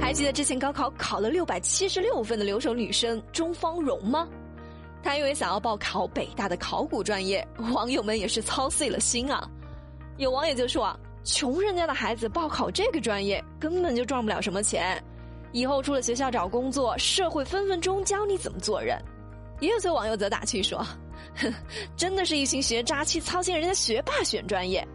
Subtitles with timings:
[0.00, 4.28] 还记得之前高考考了六百七十六分的留守女生钟芳蓉吗？
[5.02, 9.48] 她因为想要报考北大的考古专业，网友们也是操碎了心啊。
[10.16, 15.02] 有网友就说啊，穷人家的孩子报考这个专业根本就赚不了什么钱，
[15.52, 18.98] 以后出了学校找工作，社会分分钟教你怎么做人。
[19.60, 20.78] 也有些网友则打趣说，
[21.36, 21.52] 哼，
[21.96, 24.86] 真的是一群学渣去操心人家学霸选专业，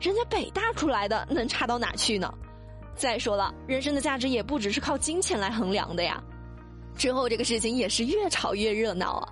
[0.00, 2.32] 人家北大出来的能差到哪去呢？
[2.94, 6.22] 再说了，人生的价值也不只是靠金钱来衡量的呀。
[6.96, 9.28] 之后这个事情也是越炒越热闹啊。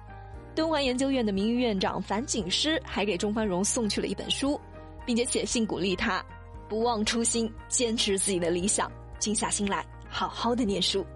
[0.55, 4.61] 敦煌研究院的名誉院长樊锦诗还给钟芳蓉送去了一本书，
[5.07, 6.25] 并且写信鼓励他
[6.69, 11.07] 不忘初心，坚持自己的理想，静下心来好好的念书。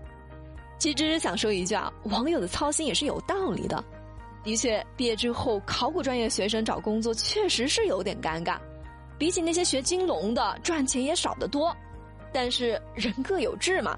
[0.78, 3.82] 其实想说一句啊，网友的操心也是有道理的。
[4.42, 8.58] 的确，毕业之后考古专业学生找工作确实是有点尴尬，
[9.18, 11.74] 比起那些学金融的，赚钱也少得多。
[12.34, 13.96] 但是人各有志嘛，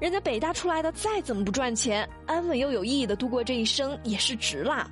[0.00, 4.88] 人家北大出来的再怎么不赚钱，安稳又有意义的度过这一生也是值啦。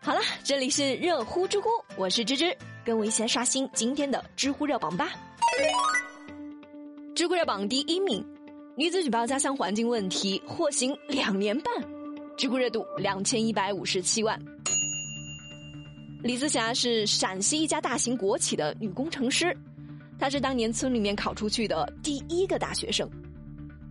[0.00, 1.68] 好了，这里是热乎知乎，
[1.98, 5.10] 我是芝芝，跟我一起来刷新今天的知乎热榜吧。
[7.14, 8.24] 知乎热榜第一名，
[8.76, 11.74] 女子举报家乡环境问题获刑两年半，
[12.38, 14.40] 知乎热度两千一百五十七万。
[16.22, 19.54] 李思霞是陕西一家大型国企的女工程师。
[20.18, 23.08] 他是当年村里面考出去的第一个大学生。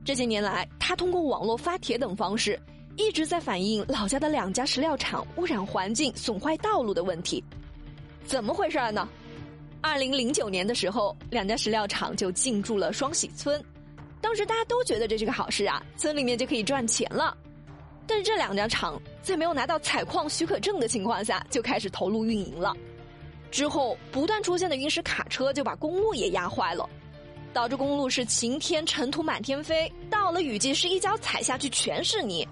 [0.06, 2.60] 这些年来，他通过网络发帖等方式，
[2.98, 7.44] 一直在反映老家的两家石料厂污染环境、损坏道路的问题。
[8.26, 9.08] 怎么回事呢？
[9.82, 13.64] 二零零九年的时候，两家石料厂就进驻了双喜村。
[14.22, 17.38] 当时大家都觉得这是个好事啊，村里面就可以赚钱了。
[18.06, 22.74] 但是这两家厂在没有拿到采矿许可证的情况下，就开始投入运营了。
[23.54, 26.90] 之后不断出现的陨石卡车就把公路也压坏了，
[27.54, 32.48] 导致公路是晴天尘土满天飞，到了雨季是一脚踩下去全是泥。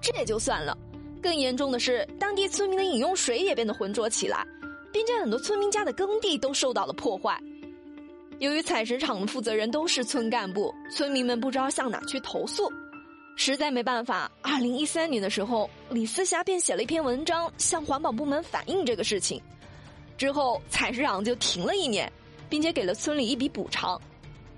[0.00, 0.74] 这也就算了，
[1.22, 4.42] 更严重的是当地村民的饮用水也变得浑浊起来，
[4.90, 7.38] 并且很多村民家的耕地都受到了破坏。
[8.38, 12.72] 由于采石场的负责人都是村干部，村民们不知道向哪去投诉，
[13.36, 14.30] 实在没办法。
[14.40, 19.38] 二零一三年的时候，李思霞便写了一篇文章向环保部门反映这个事情。
[20.20, 22.12] 之后，采石场就停了一年，
[22.50, 23.98] 并且给了村里一笔补偿。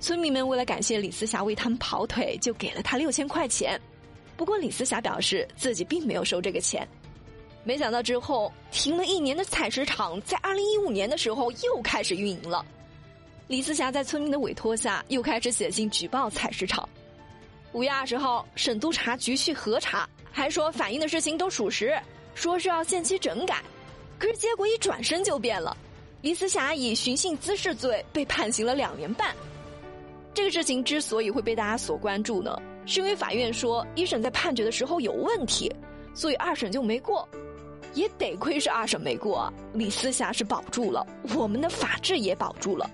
[0.01, 3.81] 村民们为了感谢李思霞为他们跑腿，就给了他六千块钱。
[4.37, 6.85] 不过，李思霞表示自己并没有收这个钱。
[7.63, 12.67] 没想到之后停了一年的采石场，在二零一五年的时候又开始运营了。
[13.47, 16.89] 李思霞在村民的委托下，又开始写信举报采石场。
[17.71, 21.97] 五月二十号，省督察局去核查，还说反映的事情都属实，
[22.35, 23.63] 说是要限期整改。
[24.23, 25.77] 可是结果一转身就变了，
[26.21, 29.35] 李思霞以寻衅滋事罪被判刑了两年半。
[30.33, 32.57] 这个事情之所以会被大家所关注呢，
[32.87, 35.69] 是因为法院说一审在判决的时候有问题，
[36.15, 37.29] 所以二审就没过。
[37.95, 41.05] 也得亏是二审没过，李思霞是保住了，
[41.35, 42.89] 我们的法治也保住了。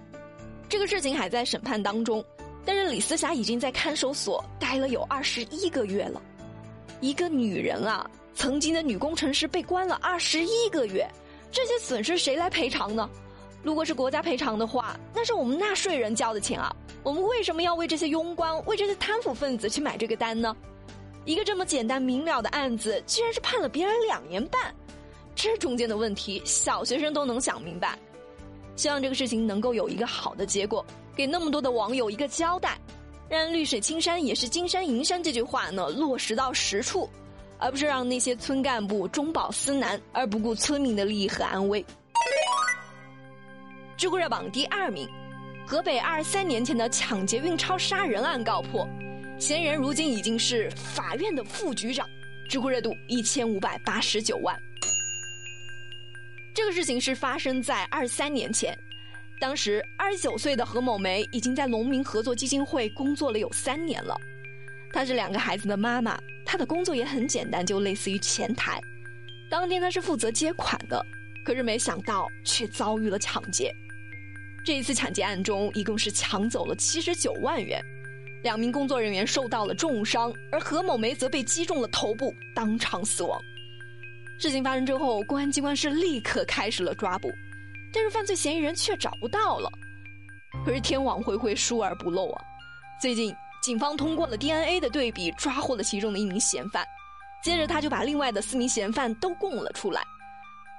[0.66, 2.24] 这个事情还在审判当中，
[2.64, 6.22] 但是李思霞已经在看守所待了有二十一个月了。
[7.02, 8.10] 一个女人啊。
[8.38, 11.04] 曾经的女工程师被关了二十一个月，
[11.50, 13.10] 这些损失谁来赔偿呢？
[13.64, 16.72] 如果是国家赔偿的话，那是我们纳税人交的钱啊！
[17.02, 20.56] 我们为什么要为这些庸官、为这些贪腐分子去买这个单呢？
[21.24, 24.72] 一个这么简单明了的案子，居然是判了别人两年半，
[25.34, 27.98] 这中间的问题，小学生都能想明白。
[28.76, 32.78] 希望这个事情能够有一个好的结果，给那么多的网友一个交代，
[33.28, 37.10] 让“绿水青山也是金山银山”这句话呢落实到实处。
[37.58, 41.84] 而不是让那些村干部中饱私囊，而不顾村民的利益和安危。
[43.96, 45.08] 知乎热榜第二名，
[45.66, 48.88] 河北二十三年前的抢劫运钞杀人案告破，
[49.38, 52.08] 嫌疑人如今已经是法院的副局长。
[52.48, 54.58] 知乎热度一千五百八十九万。
[56.54, 58.74] 这个事情是发生在二十三年前，
[59.38, 64.16] 当时二十九岁的何某梅已经在农民合作基金会工作了有三年了，
[64.92, 66.18] 她是两个孩子的妈妈。
[66.44, 68.80] 她的工作也很简单，就类似于前台。
[69.50, 71.04] 当天她是负责接款的，
[71.44, 73.74] 可是没想到却遭遇了抢劫。
[74.64, 77.82] 这一次抢劫案中，一共是抢走了七十九万元，
[78.42, 83.38] 两名工作人员受到了重伤，而何某梅则被击中了头部，当场死亡。
[84.40, 87.30] 事情发生之后，公安机关是立刻开始了抓捕，
[87.92, 89.70] 但是犯罪嫌疑人却找不到了。
[90.64, 92.44] 可是天网恢恢，疏而不漏啊！
[93.00, 93.34] 最近。
[93.68, 96.86] 警方通过了 DNA 的对比，抓获了其中的一名嫌犯。
[97.44, 100.02] 接着，他就把另外的四名嫌犯都供了出来。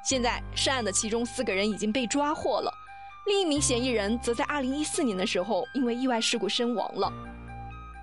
[0.03, 2.73] 现在，涉案的其中四个人已经被抓获了，
[3.27, 7.13] 另一名嫌疑人则在2014年的时候因为意外事故身亡了。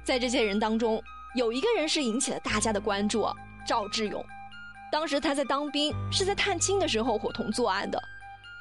[0.05, 1.03] 在这些人当中，
[1.35, 3.27] 有一个人是引起了大家的关注，
[3.67, 4.25] 赵志勇。
[4.93, 8.01] 当时他在当兵，是在探亲的时候伙同作案的。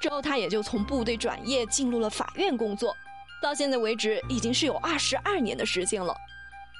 [0.01, 2.97] 之后他也就从部队转业，进入了法院工作。
[3.45, 6.15] 到现在为止，已经是有二十二年的时间了。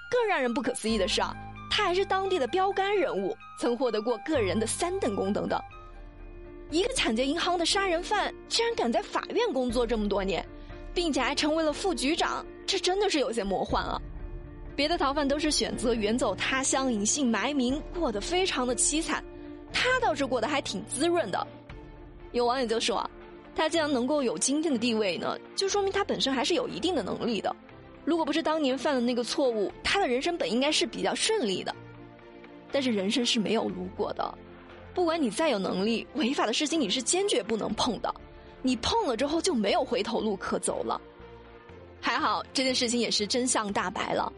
[0.09, 1.31] 更让人不可思议的是啊，
[1.69, 5.61] 他还是当地的标杆人物，曾获得过个人的三等功等等。
[6.71, 10.43] 一个抢劫银行的杀人犯，竟然敢在法院工作这么多年，
[10.91, 14.01] 并且还成为了副局长，这真的是有些魔幻啊！
[14.75, 19.23] 别的逃犯都是选择远走他乡，隐姓埋名，过得非常的凄惨，
[19.71, 21.45] 他倒是过得还挺滋润的。
[22.31, 23.07] 有网友就说，
[23.55, 27.55] 他既然能够有今天的地位呢，就说明他本身还是有一定的能力的。
[28.03, 31.73] 如果不是当年犯了那个错误，他的人生本应该是比较顺利的。
[32.71, 34.37] 但是人生是没有如果的。
[34.93, 38.13] 不管你再有能力，违法的事情你是坚决不能碰的。
[38.61, 40.99] 你碰了之后就没有回头路可走了。
[42.01, 44.31] 还好这件事情也是真相大白了。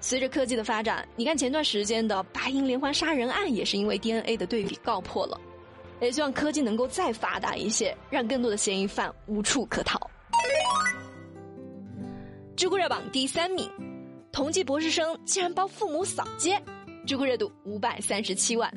[0.00, 5.38] 随着科技的发展，你看前段时间的白银连环杀人案也是因为 DNA 的对比告破了。
[6.00, 10.00] 也希望科技能够再发达一些，让更多的嫌疑犯无处可逃。
[12.56, 13.70] 知乎热榜第三名，
[14.32, 16.60] 同济博士生竟然帮父母扫街，
[17.06, 18.72] 知乎热度五百三十七万。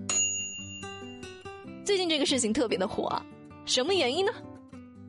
[1.86, 3.22] 最近这个事情特别的火，
[3.66, 4.32] 什么原因呢？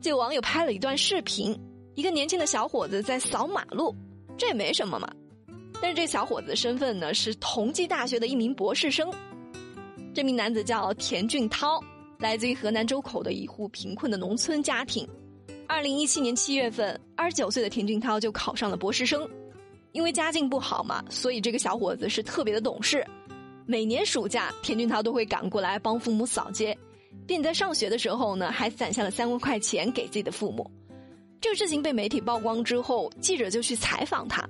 [0.01, 1.57] 就有网友拍了一段视频，
[1.95, 3.95] 一个年轻的小伙子在扫马路，
[4.37, 5.09] 这也没什么嘛。
[5.81, 9.09] 但是这小伙子的身份呢是同济大学的一名博士生，
[10.13, 11.81] 这名男子叫田俊涛，
[12.19, 15.07] 来自于河南周口的一户贫困的农村家庭。
[15.67, 19.27] 二零一七年七月份，二十九岁的田俊涛就考上了博士生，
[19.91, 23.05] 因为家境不好嘛，所以这个小伙子是特别的懂事。
[23.65, 26.77] 每年暑假，田俊涛都会赶过来帮父母扫街，
[27.25, 30.69] 并在上学的时候呢，还攒下了三万块钱给自己的父母。
[31.41, 34.47] 这个事情被媒体曝光之后，记者就去采访他，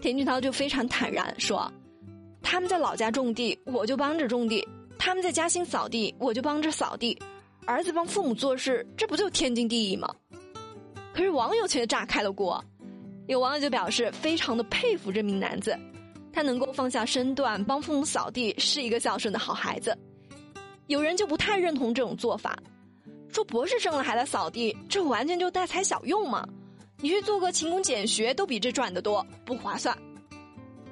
[0.00, 1.72] 田俊涛就非常坦然说
[2.42, 4.60] ：“他们在老家种地，我就帮着种地；
[4.98, 7.16] 他们在嘉兴扫地，我就帮着扫地。
[7.64, 10.14] 儿子帮父母做事，这不就天经地义吗？”
[11.14, 12.62] 可是网友却炸开了锅，
[13.26, 15.76] 有网友就表示非常的佩服这名男子。
[16.32, 19.96] 他能够放下身段帮父母扫地，是一个孝顺的好孩子。
[20.86, 22.56] 有人就不太认同这种做法，
[23.32, 26.46] 说博士生了还来扫地，这完全就大材小用嘛！
[27.00, 29.96] 你去做个勤工俭学，都比这赚得多，不划算。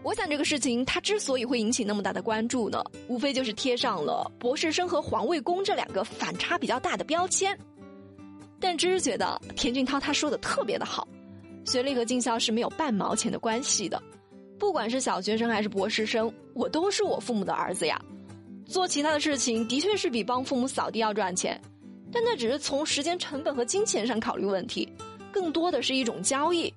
[0.06, 7.58] 我想这个事情他之所以会引起那么大的关注呢，无非就是贴上了博士生和环卫工这两个反差比较大的标签。
[8.61, 11.08] 但芝芝觉得田俊涛他说的特别的好，
[11.64, 14.00] 学历和尽孝是没有半毛钱的关系的。
[14.61, 18.00] 不管是小学生还是博士生，我都是我父母的儿子呀。
[18.64, 21.61] 做其他的事情的确是比帮父母扫地要赚钱，
[22.12, 24.88] 但那只是从时间成本和金钱上考虑问题，
[25.32, 26.73] 更多的是一种交易。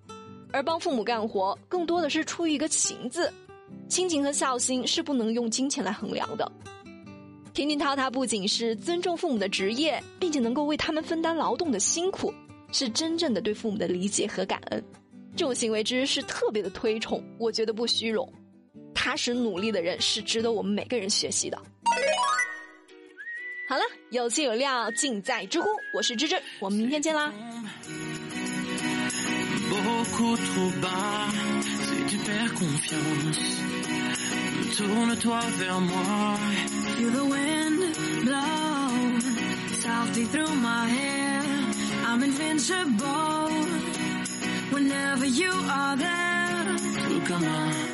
[0.51, 3.31] 而帮父母干活，更多的是出于一个情字，
[3.87, 6.51] 亲情和孝心是不能用金钱来衡量的。
[7.53, 12.33] 田俊涛他不仅是尊重父母的职业，并且能够为他们分担劳动的辛苦，
[12.71, 14.83] 是真正的对父母的理解和感恩。
[15.35, 18.31] 这种行为之是特别的推崇，我觉得不虚荣，
[18.93, 21.57] 踏实努力的人是值得我们每个人学习的。
[23.67, 27.31] 好了，有气有料尽在知乎，我是芝芝，我们明天见啦。
[29.69, 31.27] beaucoup trop bas.
[31.61, 33.61] Si tu perds confiance,
[34.77, 36.37] tourne-toi vers moi.
[36.95, 37.79] Feel the wind
[38.25, 39.19] blow
[39.81, 41.41] softly through my hair.
[42.07, 43.49] I'm invincible
[44.71, 46.75] whenever you are there.
[47.07, 47.88] Tout comme un